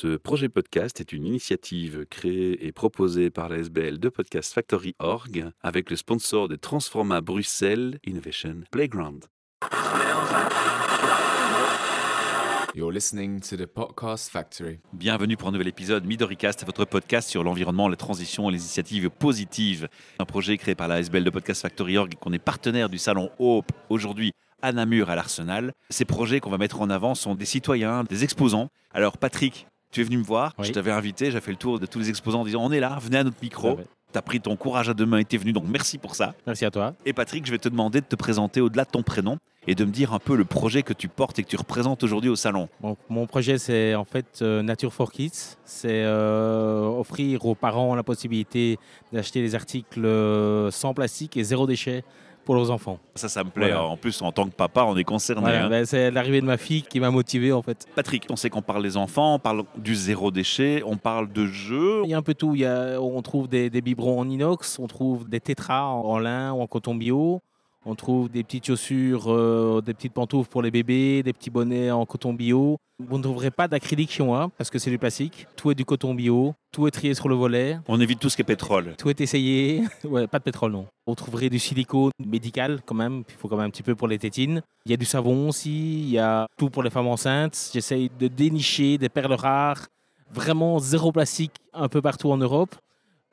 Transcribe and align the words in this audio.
Ce 0.00 0.16
projet 0.16 0.48
podcast 0.48 1.00
est 1.00 1.12
une 1.12 1.26
initiative 1.26 2.06
créée 2.08 2.64
et 2.64 2.70
proposée 2.70 3.30
par 3.30 3.48
la 3.48 3.56
SBL 3.58 3.98
de 3.98 4.08
Podcast 4.08 4.54
Factory 4.54 4.94
Org 5.00 5.50
avec 5.60 5.90
le 5.90 5.96
sponsor 5.96 6.46
de 6.46 6.54
Transforma 6.54 7.20
Bruxelles 7.20 7.98
Innovation 8.04 8.60
Playground. 8.70 9.24
You're 12.76 12.92
listening 12.92 13.40
to 13.40 13.56
the 13.56 13.66
Podcast 13.66 14.30
Factory. 14.30 14.78
Bienvenue 14.92 15.36
pour 15.36 15.48
un 15.48 15.50
nouvel 15.50 15.66
épisode 15.66 16.04
Midoricast, 16.04 16.64
votre 16.64 16.84
podcast 16.84 17.28
sur 17.28 17.42
l'environnement, 17.42 17.88
la 17.88 17.96
transition 17.96 18.48
et 18.50 18.52
les 18.52 18.60
initiatives 18.60 19.10
positives. 19.10 19.88
Un 20.20 20.26
projet 20.26 20.58
créé 20.58 20.76
par 20.76 20.86
la 20.86 21.00
SBL 21.00 21.24
de 21.24 21.30
Podcast 21.30 21.62
Factory 21.62 21.98
Org 21.98 22.12
et 22.12 22.16
qu'on 22.16 22.32
est 22.32 22.38
partenaire 22.38 22.88
du 22.88 22.98
salon 22.98 23.30
Hope 23.40 23.72
aujourd'hui 23.88 24.30
à 24.62 24.70
Namur 24.70 25.10
à 25.10 25.16
l'Arsenal. 25.16 25.72
Ces 25.90 26.04
projets 26.04 26.38
qu'on 26.38 26.50
va 26.50 26.58
mettre 26.58 26.80
en 26.80 26.88
avant 26.88 27.16
sont 27.16 27.34
des 27.34 27.44
citoyens, 27.46 28.04
des 28.04 28.22
exposants. 28.22 28.70
Alors 28.92 29.18
Patrick, 29.18 29.66
tu 29.90 30.00
es 30.00 30.04
venu 30.04 30.18
me 30.18 30.22
voir, 30.24 30.52
Oui. 30.58 30.66
je 30.66 30.72
t'avais 30.72 30.90
invité, 30.90 31.30
j'ai 31.30 31.40
fait 31.40 31.50
le 31.50 31.56
tour 31.56 31.78
de 31.78 31.86
tous 31.86 31.98
les 31.98 32.08
exposants 32.10 32.40
en 32.40 32.44
disant 32.44 32.60
on 32.62 32.72
est 32.72 32.80
là, 32.80 32.98
venez 33.00 33.18
à 33.18 33.24
notre 33.24 33.38
micro. 33.42 33.70
Ouais, 33.70 33.76
ouais. 33.78 33.86
Tu 34.12 34.18
as 34.18 34.22
pris 34.22 34.40
ton 34.40 34.56
courage 34.56 34.88
à 34.88 34.94
deux 34.94 35.04
mains 35.04 35.18
et 35.18 35.24
t'es 35.24 35.36
venu, 35.36 35.52
donc 35.52 35.64
merci 35.68 35.98
pour 35.98 36.14
ça. 36.14 36.34
Merci 36.46 36.64
à 36.64 36.70
toi. 36.70 36.94
Et 37.04 37.12
Patrick, 37.12 37.44
je 37.44 37.50
vais 37.50 37.58
te 37.58 37.68
demander 37.68 38.00
de 38.00 38.06
te 38.06 38.16
présenter 38.16 38.62
au-delà 38.62 38.84
de 38.84 38.90
ton 38.90 39.02
prénom 39.02 39.36
et 39.66 39.74
de 39.74 39.84
me 39.84 39.90
dire 39.90 40.14
un 40.14 40.18
peu 40.18 40.34
le 40.34 40.46
projet 40.46 40.82
que 40.82 40.94
tu 40.94 41.08
portes 41.08 41.38
et 41.38 41.42
que 41.42 41.48
tu 41.48 41.56
représentes 41.56 42.02
aujourd'hui 42.02 42.30
au 42.30 42.36
salon. 42.36 42.70
Mon 43.10 43.26
projet, 43.26 43.58
c'est 43.58 43.94
en 43.94 44.06
fait 44.06 44.38
euh, 44.40 44.62
Nature 44.62 44.94
for 44.94 45.12
Kids. 45.12 45.56
C'est 45.66 46.04
euh, 46.04 46.86
offrir 46.86 47.44
aux 47.44 47.54
parents 47.54 47.94
la 47.94 48.02
possibilité 48.02 48.78
d'acheter 49.12 49.42
des 49.42 49.54
articles 49.54 50.02
euh, 50.06 50.70
sans 50.70 50.94
plastique 50.94 51.36
et 51.36 51.44
zéro 51.44 51.66
déchet 51.66 52.02
pour 52.48 52.54
leurs 52.54 52.70
enfants. 52.70 52.98
Ça, 53.14 53.28
ça 53.28 53.44
me 53.44 53.50
plaît. 53.50 53.66
Voilà. 53.66 53.84
En 53.84 53.98
plus, 53.98 54.22
en 54.22 54.32
tant 54.32 54.46
que 54.48 54.54
papa, 54.54 54.82
on 54.84 54.96
est 54.96 55.04
concerné. 55.04 55.42
Voilà, 55.42 55.66
hein. 55.66 55.68
ben, 55.68 55.84
c'est 55.84 56.10
l'arrivée 56.10 56.40
de 56.40 56.46
ma 56.46 56.56
fille 56.56 56.80
qui 56.80 56.98
m'a 56.98 57.10
motivé 57.10 57.52
en 57.52 57.60
fait. 57.60 57.86
Patrick, 57.94 58.24
on 58.30 58.36
sait 58.36 58.48
qu'on 58.48 58.62
parle 58.62 58.82
des 58.82 58.96
enfants, 58.96 59.34
on 59.34 59.38
parle 59.38 59.64
du 59.76 59.94
zéro 59.94 60.30
déchet, 60.30 60.82
on 60.86 60.96
parle 60.96 61.30
de 61.30 61.44
jeux. 61.44 62.00
Il 62.04 62.10
y 62.10 62.14
a 62.14 62.16
un 62.16 62.22
peu 62.22 62.32
tout. 62.32 62.54
Il 62.54 62.62
y 62.62 62.64
a, 62.64 62.98
on 63.02 63.20
trouve 63.20 63.48
des, 63.48 63.68
des 63.68 63.82
biberons 63.82 64.18
en 64.18 64.26
inox, 64.26 64.78
on 64.78 64.86
trouve 64.86 65.28
des 65.28 65.40
tétras 65.40 65.82
en, 65.82 66.00
en 66.00 66.18
lin 66.18 66.54
ou 66.54 66.62
en 66.62 66.66
coton 66.66 66.94
bio. 66.94 67.42
On 67.86 67.94
trouve 67.94 68.28
des 68.28 68.42
petites 68.42 68.66
chaussures, 68.66 69.32
euh, 69.32 69.80
des 69.80 69.94
petites 69.94 70.12
pantoufles 70.12 70.50
pour 70.50 70.62
les 70.62 70.70
bébés, 70.70 71.22
des 71.22 71.32
petits 71.32 71.50
bonnets 71.50 71.90
en 71.90 72.04
coton 72.06 72.34
bio. 72.34 72.76
Vous 72.98 73.16
ne 73.16 73.22
trouverez 73.22 73.52
pas 73.52 73.68
d'acrylique 73.68 74.10
chez 74.10 74.24
moi 74.24 74.50
parce 74.58 74.68
que 74.68 74.78
c'est 74.78 74.90
du 74.90 74.98
plastique. 74.98 75.46
Tout 75.56 75.70
est 75.70 75.74
du 75.76 75.84
coton 75.84 76.12
bio, 76.14 76.54
tout 76.72 76.88
est 76.88 76.90
trié 76.90 77.14
sur 77.14 77.28
le 77.28 77.36
volet. 77.36 77.78
On 77.86 78.00
évite 78.00 78.18
tout 78.18 78.28
ce 78.28 78.34
qui 78.36 78.42
est 78.42 78.44
pétrole. 78.44 78.94
Tout 78.98 79.08
est 79.08 79.20
essayé. 79.20 79.84
Ouais, 80.04 80.26
pas 80.26 80.38
de 80.38 80.44
pétrole, 80.44 80.72
non. 80.72 80.86
On 81.06 81.14
trouverait 81.14 81.50
du 81.50 81.58
silicone 81.58 82.10
médical, 82.24 82.80
quand 82.84 82.94
même. 82.94 83.22
Il 83.28 83.34
faut 83.36 83.46
quand 83.46 83.56
même 83.56 83.66
un 83.66 83.70
petit 83.70 83.82
peu 83.82 83.94
pour 83.94 84.08
les 84.08 84.18
tétines. 84.18 84.62
Il 84.84 84.90
y 84.90 84.94
a 84.94 84.96
du 84.96 85.04
savon 85.04 85.48
aussi. 85.48 86.00
Il 86.02 86.10
y 86.10 86.18
a 86.18 86.46
tout 86.56 86.70
pour 86.70 86.82
les 86.82 86.90
femmes 86.90 87.06
enceintes. 87.06 87.70
J'essaye 87.72 88.10
de 88.18 88.26
dénicher 88.26 88.98
des 88.98 89.08
perles 89.08 89.34
rares. 89.34 89.86
Vraiment 90.32 90.78
zéro 90.78 91.12
plastique 91.12 91.52
un 91.72 91.88
peu 91.88 92.02
partout 92.02 92.30
en 92.30 92.36
Europe. 92.36 92.74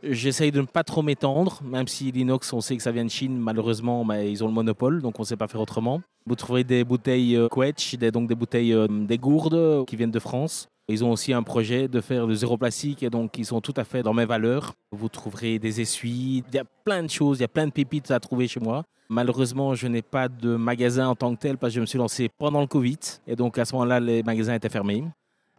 J'essaye 0.03 0.51
de 0.51 0.61
ne 0.61 0.65
pas 0.65 0.83
trop 0.83 1.01
m'étendre, 1.01 1.61
même 1.63 1.87
si 1.87 2.11
l'inox, 2.11 2.51
on 2.53 2.61
sait 2.61 2.75
que 2.75 2.83
ça 2.83 2.91
vient 2.91 3.05
de 3.05 3.09
Chine. 3.09 3.37
Malheureusement, 3.37 4.05
ils 4.13 4.43
ont 4.43 4.47
le 4.47 4.53
monopole, 4.53 5.01
donc 5.01 5.19
on 5.19 5.23
ne 5.23 5.27
sait 5.27 5.37
pas 5.37 5.47
faire 5.47 5.61
autrement. 5.61 6.01
Vous 6.25 6.35
trouverez 6.35 6.63
des 6.63 6.83
bouteilles 6.83 7.35
euh, 7.35 7.47
Quetch, 7.47 7.95
donc 7.95 8.27
des 8.27 8.35
bouteilles, 8.35 8.73
euh, 8.73 8.87
des 8.87 9.17
gourdes 9.17 9.53
euh, 9.53 9.85
qui 9.85 9.95
viennent 9.95 10.11
de 10.11 10.19
France. 10.19 10.67
Ils 10.87 11.03
ont 11.03 11.11
aussi 11.11 11.33
un 11.33 11.41
projet 11.41 11.87
de 11.87 12.01
faire 12.01 12.27
le 12.27 12.35
zéro 12.35 12.57
plastique 12.57 13.01
et 13.01 13.09
donc 13.09 13.37
ils 13.39 13.45
sont 13.45 13.61
tout 13.61 13.73
à 13.77 13.83
fait 13.83 14.03
dans 14.03 14.13
mes 14.13 14.25
valeurs. 14.25 14.73
Vous 14.91 15.09
trouverez 15.09 15.57
des 15.57 15.81
essuies, 15.81 16.43
il 16.47 16.55
y 16.55 16.59
a 16.59 16.65
plein 16.83 17.01
de 17.01 17.09
choses, 17.09 17.39
il 17.39 17.41
y 17.41 17.45
a 17.45 17.47
plein 17.47 17.65
de 17.65 17.71
pépites 17.71 18.11
à 18.11 18.19
trouver 18.19 18.47
chez 18.47 18.59
moi. 18.59 18.83
Malheureusement, 19.09 19.73
je 19.73 19.87
n'ai 19.87 20.01
pas 20.01 20.27
de 20.27 20.55
magasin 20.55 21.07
en 21.07 21.15
tant 21.15 21.33
que 21.33 21.39
tel 21.39 21.57
parce 21.57 21.71
que 21.73 21.75
je 21.75 21.81
me 21.81 21.85
suis 21.85 21.97
lancé 21.97 22.29
pendant 22.37 22.61
le 22.61 22.67
Covid 22.67 22.99
et 23.25 23.35
donc 23.35 23.57
à 23.57 23.65
ce 23.65 23.73
moment-là, 23.73 23.99
les 23.99 24.21
magasins 24.21 24.53
étaient 24.53 24.69
fermés. 24.69 25.03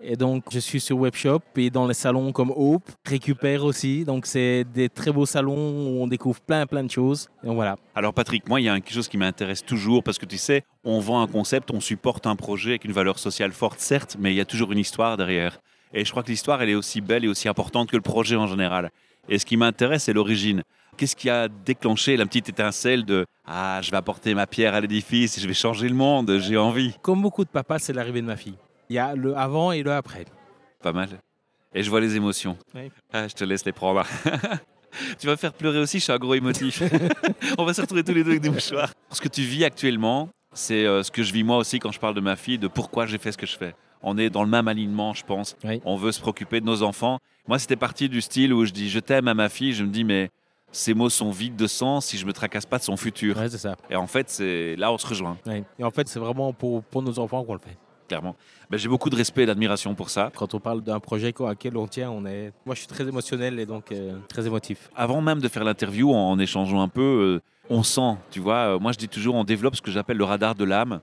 Et 0.02 0.16
donc, 0.16 0.44
je 0.50 0.58
suis 0.58 0.80
sur 0.80 0.98
Webshop 0.98 1.40
et 1.56 1.70
dans 1.70 1.86
les 1.86 1.94
salons 1.94 2.30
comme 2.32 2.52
Hope, 2.54 2.90
récupère 3.06 3.64
aussi. 3.64 4.04
Donc, 4.04 4.26
c'est 4.26 4.64
des 4.64 4.88
très 4.88 5.10
beaux 5.10 5.26
salons 5.26 5.54
où 5.54 6.02
on 6.02 6.06
découvre 6.06 6.40
plein, 6.40 6.66
plein 6.66 6.84
de 6.84 6.90
choses. 6.90 7.28
Et 7.42 7.46
donc, 7.46 7.56
voilà. 7.56 7.76
Alors 7.94 8.12
Patrick, 8.12 8.48
moi, 8.48 8.60
il 8.60 8.64
y 8.64 8.68
a 8.68 8.74
quelque 8.74 8.92
chose 8.92 9.08
qui 9.08 9.16
m'intéresse 9.16 9.64
toujours 9.64 10.02
parce 10.02 10.18
que 10.18 10.26
tu 10.26 10.36
sais, 10.36 10.64
on 10.84 11.00
vend 11.00 11.22
un 11.22 11.26
concept, 11.26 11.70
on 11.70 11.80
supporte 11.80 12.26
un 12.26 12.36
projet 12.36 12.70
avec 12.70 12.84
une 12.84 12.92
valeur 12.92 13.18
sociale 13.18 13.52
forte, 13.52 13.80
certes, 13.80 14.16
mais 14.18 14.32
il 14.32 14.36
y 14.36 14.40
a 14.40 14.44
toujours 14.44 14.72
une 14.72 14.78
histoire 14.78 15.16
derrière. 15.16 15.60
Et 15.94 16.04
je 16.04 16.10
crois 16.10 16.22
que 16.22 16.30
l'histoire, 16.30 16.60
elle 16.60 16.70
est 16.70 16.74
aussi 16.74 17.00
belle 17.00 17.24
et 17.24 17.28
aussi 17.28 17.48
importante 17.48 17.88
que 17.90 17.96
le 17.96 18.02
projet 18.02 18.36
en 18.36 18.46
général. 18.46 18.90
Et 19.28 19.38
ce 19.38 19.46
qui 19.46 19.56
m'intéresse, 19.56 20.04
c'est 20.04 20.12
l'origine. 20.12 20.62
Qu'est-ce 20.96 21.16
qui 21.16 21.28
a 21.30 21.48
déclenché 21.48 22.16
la 22.16 22.26
petite 22.26 22.48
étincelle 22.48 23.04
de 23.04 23.26
Ah, 23.46 23.80
je 23.82 23.90
vais 23.90 23.96
apporter 23.96 24.34
ma 24.34 24.46
pierre 24.46 24.74
à 24.74 24.80
l'édifice, 24.80 25.40
je 25.40 25.46
vais 25.46 25.54
changer 25.54 25.88
le 25.88 25.94
monde, 25.94 26.38
j'ai 26.38 26.56
envie 26.56 26.94
Comme 27.02 27.22
beaucoup 27.22 27.44
de 27.44 27.50
papas, 27.50 27.78
c'est 27.78 27.92
l'arrivée 27.92 28.22
de 28.22 28.26
ma 28.26 28.36
fille. 28.36 28.56
Il 28.88 28.96
y 28.96 28.98
a 28.98 29.14
le 29.14 29.36
avant 29.36 29.72
et 29.72 29.82
le 29.82 29.92
après. 29.92 30.24
Pas 30.82 30.92
mal. 30.92 31.08
Et 31.74 31.82
je 31.82 31.90
vois 31.90 32.00
les 32.00 32.16
émotions. 32.16 32.56
Oui. 32.74 32.90
Ah, 33.12 33.28
je 33.28 33.34
te 33.34 33.44
laisse 33.44 33.64
les 33.64 33.72
prendre. 33.72 34.04
tu 35.18 35.26
vas 35.26 35.32
me 35.32 35.36
faire 35.36 35.52
pleurer 35.52 35.78
aussi, 35.78 35.98
je 35.98 36.04
suis 36.04 36.12
un 36.12 36.18
gros 36.18 36.34
émotif. 36.34 36.82
On 37.58 37.64
va 37.64 37.74
se 37.74 37.80
retrouver 37.80 38.04
tous 38.04 38.14
les 38.14 38.24
deux 38.24 38.30
avec 38.30 38.42
des 38.42 38.50
mouchoirs. 38.50 38.92
Ce 39.10 39.20
que 39.20 39.28
tu 39.28 39.42
vis 39.42 39.64
actuellement, 39.64 40.28
c'est 40.52 40.86
euh, 40.86 41.02
ce 41.02 41.10
que 41.10 41.22
je 41.22 41.32
vis 41.32 41.44
moi 41.44 41.58
aussi 41.58 41.78
quand 41.78 41.92
je 41.92 42.00
parle 42.00 42.14
de 42.14 42.20
ma 42.20 42.36
fille, 42.36 42.58
de 42.58 42.68
pourquoi 42.68 43.06
j'ai 43.06 43.18
fait 43.18 43.32
ce 43.32 43.38
que 43.38 43.46
je 43.46 43.56
fais. 43.56 43.74
On 44.02 44.16
est 44.18 44.30
dans 44.30 44.44
le 44.44 44.48
même 44.48 44.68
alignement, 44.68 45.14
je 45.14 45.24
pense. 45.24 45.56
Oui. 45.64 45.80
On 45.84 45.96
veut 45.96 46.12
se 46.12 46.20
préoccuper 46.20 46.60
de 46.60 46.66
nos 46.66 46.82
enfants. 46.82 47.18
Moi, 47.48 47.58
c'était 47.58 47.76
parti 47.76 48.08
du 48.08 48.20
style 48.20 48.52
où 48.52 48.64
je 48.64 48.72
dis 48.72 48.88
je 48.88 49.00
t'aime 49.00 49.28
à 49.28 49.34
ma 49.34 49.48
fille. 49.48 49.72
Je 49.72 49.84
me 49.84 49.90
dis, 49.90 50.04
mais 50.04 50.30
ces 50.72 50.94
mots 50.94 51.10
sont 51.10 51.30
vides 51.30 51.56
de 51.56 51.66
sens 51.66 52.06
si 52.06 52.18
je 52.18 52.26
me 52.26 52.32
tracasse 52.32 52.66
pas 52.66 52.78
de 52.78 52.82
son 52.84 52.96
futur. 52.96 53.36
Ouais, 53.36 53.48
c'est 53.48 53.58
ça. 53.58 53.76
Et 53.90 53.96
en 53.96 54.06
fait, 54.06 54.28
c'est 54.30 54.76
là 54.76 54.92
on 54.92 54.98
se 54.98 55.06
rejoint, 55.06 55.36
Ouais. 55.46 55.64
Et 55.78 55.84
en 55.84 55.90
fait, 55.90 56.08
c'est 56.08 56.18
vraiment 56.20 56.52
pour, 56.52 56.82
pour 56.84 57.02
nos 57.02 57.18
enfants 57.18 57.42
qu'on 57.44 57.54
le 57.54 57.60
fait. 57.60 57.76
Clairement. 58.06 58.36
Ben, 58.70 58.78
j'ai 58.78 58.88
beaucoup 58.88 59.10
de 59.10 59.16
respect 59.16 59.42
et 59.42 59.46
d'admiration 59.46 59.94
pour 59.94 60.10
ça. 60.10 60.30
Quand 60.34 60.54
on 60.54 60.60
parle 60.60 60.82
d'un 60.82 61.00
projet 61.00 61.32
à 61.46 61.54
quel 61.54 61.76
on 61.76 61.86
tient, 61.86 62.10
on 62.10 62.24
est. 62.26 62.52
Moi, 62.64 62.74
je 62.74 62.80
suis 62.80 62.88
très 62.88 63.06
émotionnel 63.06 63.58
et 63.58 63.66
donc 63.66 63.92
euh, 63.92 64.18
très 64.28 64.46
émotif. 64.46 64.90
avant 64.96 65.20
même 65.20 65.40
de 65.40 65.48
faire 65.48 65.64
l'interview, 65.64 66.12
en, 66.12 66.30
en 66.30 66.38
échangeant 66.38 66.80
un 66.80 66.88
peu, 66.88 67.00
euh, 67.02 67.42
on 67.70 67.82
sent, 67.82 68.16
tu 68.30 68.40
vois, 68.40 68.74
euh, 68.74 68.78
moi 68.78 68.92
je 68.92 68.98
dis 68.98 69.08
toujours, 69.08 69.34
on 69.34 69.44
développe 69.44 69.76
ce 69.76 69.82
que 69.82 69.90
j'appelle 69.90 70.16
le 70.16 70.24
radar 70.24 70.54
de 70.54 70.64
l'âme. 70.64 71.00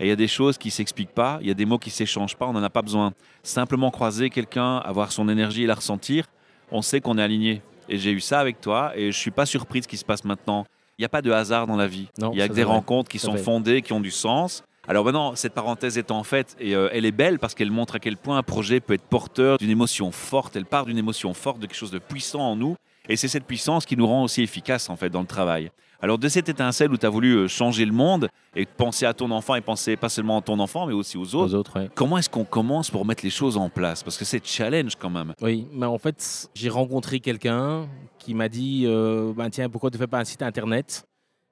Et 0.00 0.06
il 0.06 0.08
y 0.08 0.12
a 0.12 0.16
des 0.16 0.28
choses 0.28 0.58
qui 0.58 0.70
s'expliquent 0.70 1.14
pas, 1.14 1.38
il 1.40 1.46
y 1.46 1.50
a 1.50 1.54
des 1.54 1.64
mots 1.66 1.78
qui 1.78 1.90
s'échangent 1.90 2.36
pas, 2.36 2.46
on 2.46 2.52
n'en 2.52 2.62
a 2.62 2.70
pas 2.70 2.82
besoin. 2.82 3.12
Simplement 3.44 3.90
croiser 3.92 4.28
quelqu'un, 4.28 4.78
avoir 4.78 5.12
son 5.12 5.28
énergie 5.28 5.62
et 5.62 5.66
la 5.66 5.76
ressentir, 5.76 6.26
on 6.72 6.82
sait 6.82 7.00
qu'on 7.00 7.16
est 7.16 7.22
aligné. 7.22 7.62
Et 7.88 7.96
j'ai 7.96 8.10
eu 8.10 8.20
ça 8.20 8.40
avec 8.40 8.60
toi, 8.60 8.92
et 8.96 9.12
je 9.12 9.18
suis 9.18 9.30
pas 9.30 9.46
surpris 9.46 9.80
de 9.80 9.84
ce 9.84 9.88
qui 9.88 9.96
se 9.96 10.04
passe 10.04 10.24
maintenant. 10.24 10.66
Il 10.98 11.02
n'y 11.02 11.06
a 11.06 11.08
pas 11.08 11.22
de 11.22 11.30
hasard 11.30 11.66
dans 11.66 11.76
la 11.76 11.86
vie. 11.86 12.08
Non, 12.18 12.32
il 12.32 12.38
y 12.38 12.42
a 12.42 12.48
des 12.48 12.64
vrai. 12.64 12.74
rencontres 12.74 13.08
qui 13.08 13.18
sont 13.18 13.36
fondées, 13.36 13.82
qui 13.82 13.92
ont 13.92 14.00
du 14.00 14.10
sens. 14.10 14.64
Alors 14.86 15.04
maintenant, 15.04 15.34
cette 15.34 15.54
parenthèse 15.54 15.96
étant 15.96 16.22
faite, 16.24 16.56
et 16.60 16.74
euh, 16.74 16.88
elle 16.92 17.06
est 17.06 17.12
belle 17.12 17.38
parce 17.38 17.54
qu'elle 17.54 17.70
montre 17.70 17.96
à 17.96 17.98
quel 17.98 18.16
point 18.16 18.36
un 18.36 18.42
projet 18.42 18.80
peut 18.80 18.94
être 18.94 19.02
porteur 19.04 19.56
d'une 19.58 19.70
émotion 19.70 20.10
forte. 20.12 20.56
Elle 20.56 20.66
part 20.66 20.84
d'une 20.84 20.98
émotion 20.98 21.32
forte, 21.32 21.58
de 21.58 21.66
quelque 21.66 21.76
chose 21.76 21.90
de 21.90 21.98
puissant 21.98 22.40
en 22.40 22.56
nous. 22.56 22.76
Et 23.08 23.16
c'est 23.16 23.28
cette 23.28 23.44
puissance 23.44 23.86
qui 23.86 23.96
nous 23.96 24.06
rend 24.06 24.24
aussi 24.24 24.42
efficaces 24.42 24.88
en 24.90 24.96
fait 24.96 25.10
dans 25.10 25.20
le 25.20 25.26
travail. 25.26 25.70
Alors 26.00 26.18
de 26.18 26.28
cette 26.28 26.48
étincelle 26.50 26.90
où 26.92 26.98
tu 26.98 27.06
as 27.06 27.10
voulu 27.10 27.34
euh, 27.34 27.48
changer 27.48 27.86
le 27.86 27.92
monde 27.92 28.28
et 28.54 28.66
penser 28.66 29.06
à 29.06 29.14
ton 29.14 29.30
enfant 29.30 29.54
et 29.54 29.60
penser 29.62 29.96
pas 29.96 30.10
seulement 30.10 30.38
à 30.38 30.42
ton 30.42 30.58
enfant 30.58 30.86
mais 30.86 30.92
aussi 30.92 31.16
aux 31.16 31.34
autres, 31.34 31.54
Aux 31.54 31.54
autres, 31.54 31.80
ouais. 31.80 31.88
comment 31.94 32.18
est-ce 32.18 32.28
qu'on 32.28 32.44
commence 32.44 32.90
pour 32.90 33.06
mettre 33.06 33.24
les 33.24 33.30
choses 33.30 33.56
en 33.56 33.70
place? 33.70 34.02
Parce 34.02 34.18
que 34.18 34.24
c'est 34.26 34.44
challenge 34.46 34.96
quand 34.96 35.08
même. 35.08 35.32
Oui, 35.40 35.66
mais 35.72 35.86
en 35.86 35.96
fait, 35.98 36.48
j'ai 36.54 36.68
rencontré 36.68 37.20
quelqu'un 37.20 37.86
qui 38.18 38.34
m'a 38.34 38.48
dit 38.50 38.84
euh, 38.86 39.32
ben 39.34 39.48
tiens, 39.48 39.70
pourquoi 39.70 39.90
tu 39.90 39.96
fais 39.98 40.06
pas 40.06 40.18
un 40.18 40.24
site 40.24 40.42
internet 40.42 41.04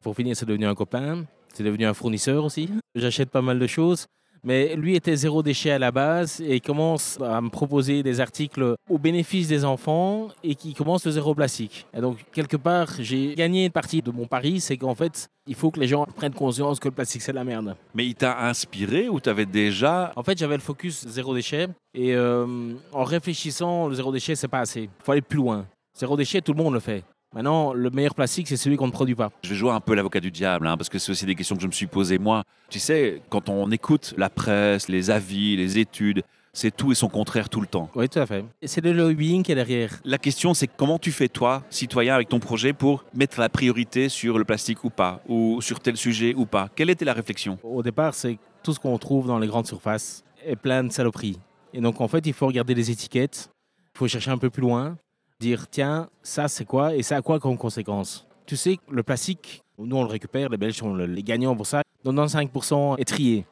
Pour 0.02 0.14
finir, 0.16 0.36
c'est 0.36 0.46
devenu 0.46 0.66
un 0.66 0.74
copain, 0.74 1.24
c'est 1.52 1.64
devenu 1.64 1.86
un 1.86 1.94
fournisseur 1.94 2.44
aussi. 2.44 2.68
J'achète 2.94 3.30
pas 3.30 3.42
mal 3.42 3.58
de 3.58 3.66
choses. 3.66 4.06
Mais 4.44 4.74
lui 4.74 4.96
était 4.96 5.14
zéro 5.14 5.42
déchet 5.42 5.70
à 5.70 5.78
la 5.78 5.92
base 5.92 6.40
et 6.40 6.58
commence 6.58 7.16
à 7.20 7.40
me 7.40 7.48
proposer 7.48 8.02
des 8.02 8.18
articles 8.18 8.74
au 8.90 8.98
bénéfice 8.98 9.46
des 9.46 9.64
enfants 9.64 10.28
et 10.42 10.56
qui 10.56 10.74
commence 10.74 11.06
le 11.06 11.12
zéro 11.12 11.32
plastique. 11.32 11.86
Et 11.94 12.00
donc, 12.00 12.24
quelque 12.32 12.56
part, 12.56 12.88
j'ai 12.98 13.36
gagné 13.36 13.66
une 13.66 13.70
partie 13.70 14.02
de 14.02 14.10
mon 14.10 14.26
pari, 14.26 14.58
c'est 14.58 14.76
qu'en 14.76 14.96
fait, 14.96 15.28
il 15.46 15.54
faut 15.54 15.70
que 15.70 15.78
les 15.78 15.86
gens 15.86 16.04
prennent 16.06 16.34
conscience 16.34 16.80
que 16.80 16.88
le 16.88 16.94
plastique, 16.94 17.22
c'est 17.22 17.30
de 17.30 17.36
la 17.36 17.44
merde. 17.44 17.76
Mais 17.94 18.04
il 18.04 18.16
t'a 18.16 18.40
inspiré 18.40 19.08
ou 19.08 19.20
tu 19.20 19.28
avais 19.28 19.46
déjà... 19.46 20.12
En 20.16 20.24
fait, 20.24 20.36
j'avais 20.36 20.56
le 20.56 20.62
focus 20.62 21.06
zéro 21.06 21.34
déchet 21.36 21.68
et 21.94 22.14
euh, 22.16 22.74
en 22.92 23.04
réfléchissant, 23.04 23.86
le 23.86 23.94
zéro 23.94 24.10
déchet, 24.10 24.34
c'est 24.34 24.48
pas 24.48 24.60
assez. 24.60 24.82
Il 24.82 25.04
faut 25.04 25.12
aller 25.12 25.22
plus 25.22 25.38
loin. 25.38 25.66
Zéro 25.96 26.16
déchet, 26.16 26.40
tout 26.40 26.52
le 26.52 26.60
monde 26.60 26.74
le 26.74 26.80
fait. 26.80 27.04
Maintenant, 27.34 27.72
le 27.72 27.88
meilleur 27.90 28.14
plastique, 28.14 28.46
c'est 28.48 28.56
celui 28.56 28.76
qu'on 28.76 28.88
ne 28.88 28.92
produit 28.92 29.14
pas. 29.14 29.30
Je 29.42 29.50
vais 29.50 29.54
jouer 29.54 29.70
un 29.70 29.80
peu 29.80 29.94
l'avocat 29.94 30.20
du 30.20 30.30
diable, 30.30 30.66
hein, 30.66 30.76
parce 30.76 30.90
que 30.90 30.98
c'est 30.98 31.12
aussi 31.12 31.24
des 31.24 31.34
questions 31.34 31.56
que 31.56 31.62
je 31.62 31.66
me 31.66 31.72
suis 31.72 31.86
posées 31.86 32.18
moi. 32.18 32.44
Tu 32.68 32.78
sais, 32.78 33.22
quand 33.30 33.48
on 33.48 33.70
écoute 33.70 34.14
la 34.18 34.28
presse, 34.28 34.88
les 34.88 35.10
avis, 35.10 35.56
les 35.56 35.78
études, 35.78 36.22
c'est 36.52 36.76
tout 36.76 36.92
et 36.92 36.94
son 36.94 37.08
contraire 37.08 37.48
tout 37.48 37.62
le 37.62 37.66
temps. 37.66 37.88
Oui, 37.94 38.06
tout 38.10 38.18
à 38.18 38.26
fait. 38.26 38.44
Et 38.60 38.66
c'est 38.66 38.82
le 38.82 38.92
lobbying 38.92 39.42
qui 39.42 39.52
est 39.52 39.54
derrière. 39.54 39.98
La 40.04 40.18
question, 40.18 40.52
c'est 40.52 40.66
comment 40.66 40.98
tu 40.98 41.10
fais, 41.10 41.28
toi, 41.28 41.62
citoyen, 41.70 42.14
avec 42.14 42.28
ton 42.28 42.38
projet, 42.38 42.74
pour 42.74 43.04
mettre 43.14 43.40
la 43.40 43.48
priorité 43.48 44.10
sur 44.10 44.38
le 44.38 44.44
plastique 44.44 44.84
ou 44.84 44.90
pas, 44.90 45.22
ou 45.26 45.62
sur 45.62 45.80
tel 45.80 45.96
sujet 45.96 46.34
ou 46.34 46.44
pas? 46.44 46.68
Quelle 46.76 46.90
était 46.90 47.06
la 47.06 47.14
réflexion? 47.14 47.58
Au 47.62 47.82
départ, 47.82 48.12
c'est 48.12 48.36
tout 48.62 48.74
ce 48.74 48.78
qu'on 48.78 48.98
trouve 48.98 49.26
dans 49.26 49.38
les 49.38 49.46
grandes 49.46 49.66
surfaces 49.66 50.22
est 50.44 50.56
plein 50.56 50.84
de 50.84 50.92
saloperies. 50.92 51.38
Et 51.72 51.80
donc, 51.80 52.02
en 52.02 52.08
fait, 52.08 52.26
il 52.26 52.34
faut 52.34 52.46
regarder 52.46 52.74
les 52.74 52.90
étiquettes, 52.90 53.48
il 53.94 53.98
faut 53.98 54.08
chercher 54.08 54.30
un 54.30 54.38
peu 54.38 54.50
plus 54.50 54.60
loin, 54.60 54.98
dire 55.42 55.68
tiens, 55.68 56.08
ça 56.22 56.48
c'est 56.48 56.64
quoi 56.64 56.94
et 56.96 57.02
ça 57.02 57.16
a 57.16 57.22
quoi 57.22 57.38
comme 57.40 57.58
conséquence? 57.58 58.26
Tu 58.46 58.56
sais, 58.56 58.78
le 58.90 59.02
plastique, 59.02 59.62
nous 59.78 59.96
on 59.96 60.02
le 60.04 60.08
récupère, 60.08 60.48
les 60.48 60.56
Belges 60.56 60.76
sont 60.78 60.94
le- 60.94 61.06
les 61.06 61.22
gagnants 61.22 61.56
pour 61.56 61.66
ça. 61.66 61.82
95% 62.04 62.96
est 62.98 63.04
trié. 63.04 63.44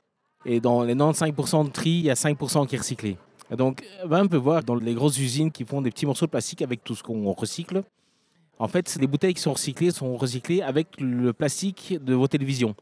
Et 0.47 0.61
dans 0.61 0.83
les 0.83 0.95
95% 0.95 1.65
de 1.65 1.71
tri, 1.71 1.91
il 1.91 2.05
y 2.07 2.11
a 2.11 2.15
5% 2.15 2.67
qui 2.67 2.75
est 2.75 2.79
recyclé. 2.79 3.17
Donc, 3.57 3.83
on 4.09 4.29
peut 4.29 4.37
voir 4.37 4.63
dans 4.63 4.77
les 4.77 4.95
grosses 4.95 5.19
usines 5.19 5.51
qui 5.51 5.65
font 5.65 5.83
des 5.83 5.91
petits 5.91 6.07
morceaux 6.07 6.27
de 6.27 6.31
plastique 6.31 6.63
avec 6.63 6.83
tout 6.85 6.95
ce 6.95 7.03
qu'on 7.03 7.33
recycle. 7.33 7.83
En 8.59 8.69
fait, 8.69 8.97
les 9.01 9.07
bouteilles 9.07 9.35
qui 9.35 9.41
sont 9.43 9.53
recyclées 9.53 9.91
sont 9.91 10.17
recyclées 10.17 10.63
avec 10.63 10.87
le 11.01 11.33
plastique 11.33 11.99
de 12.03 12.15
vos 12.15 12.29
télévisions. 12.29 12.75